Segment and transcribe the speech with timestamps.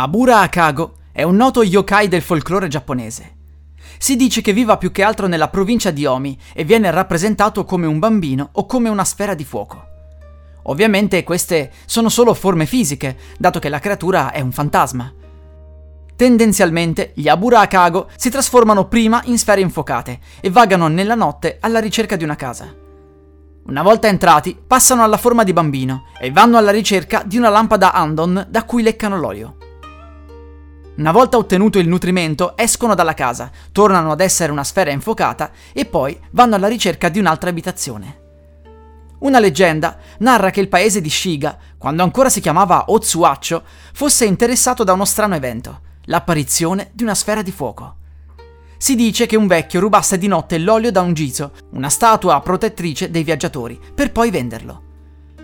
[0.00, 3.34] Abura Akago è un noto yokai del folklore giapponese.
[3.98, 7.84] Si dice che viva più che altro nella provincia di Omi e viene rappresentato come
[7.84, 9.86] un bambino o come una sfera di fuoco.
[10.66, 15.12] Ovviamente queste sono solo forme fisiche, dato che la creatura è un fantasma.
[16.14, 21.80] Tendenzialmente gli Abura Akago si trasformano prima in sfere infuocate e vagano nella notte alla
[21.80, 22.72] ricerca di una casa.
[23.64, 27.92] Una volta entrati, passano alla forma di bambino e vanno alla ricerca di una lampada
[27.92, 29.56] Andon da cui leccano l'olio.
[30.98, 35.84] Una volta ottenuto il nutrimento, escono dalla casa, tornano ad essere una sfera infuocata e
[35.84, 38.22] poi vanno alla ricerca di un'altra abitazione.
[39.20, 44.82] Una leggenda narra che il paese di Shiga, quando ancora si chiamava Otsuacho, fosse interessato
[44.82, 47.94] da uno strano evento, l'apparizione di una sfera di fuoco.
[48.76, 53.08] Si dice che un vecchio rubasse di notte l'olio da un gizo, una statua protettrice
[53.08, 54.82] dei viaggiatori, per poi venderlo.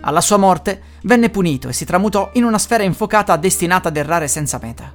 [0.01, 4.27] Alla sua morte venne punito e si tramutò in una sfera infuocata destinata ad errare
[4.27, 4.94] senza meta.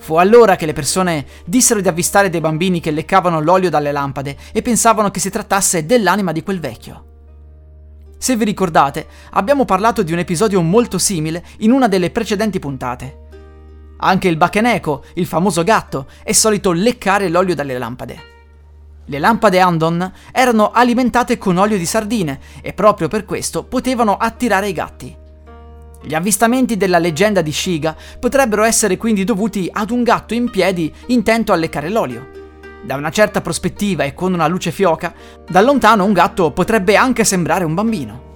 [0.00, 4.34] Fu allora che le persone dissero di avvistare dei bambini che leccavano l'olio dalle lampade
[4.50, 7.04] e pensavano che si trattasse dell'anima di quel vecchio.
[8.16, 13.18] Se vi ricordate, abbiamo parlato di un episodio molto simile in una delle precedenti puntate.
[13.98, 18.28] Anche il Bakeneko, il famoso gatto, è solito leccare l'olio dalle lampade.
[19.04, 24.68] Le lampade Andon erano alimentate con olio di sardine e proprio per questo potevano attirare
[24.68, 25.19] i gatti.
[26.02, 30.92] Gli avvistamenti della leggenda di Shiga potrebbero essere quindi dovuti ad un gatto in piedi
[31.06, 32.38] intento a leccare l'olio.
[32.82, 35.12] Da una certa prospettiva e con una luce fioca,
[35.46, 38.28] da lontano un gatto potrebbe anche sembrare un bambino.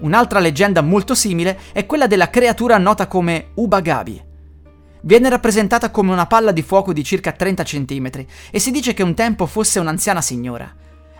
[0.00, 4.28] Un'altra leggenda molto simile è quella della creatura nota come Ubagabi.
[5.02, 8.10] Viene rappresentata come una palla di fuoco di circa 30 cm
[8.50, 10.72] e si dice che un tempo fosse un'anziana signora.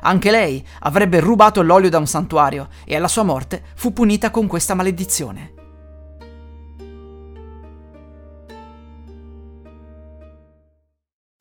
[0.02, 4.46] Anche lei avrebbe rubato l'olio da un santuario e alla sua morte fu punita con
[4.46, 5.59] questa maledizione.